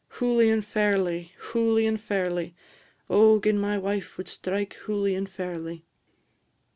[0.13, 2.55] Hooly and fairly, hooly and fairly;
[3.07, 5.85] O gin my wife wad strike hooly and fairly!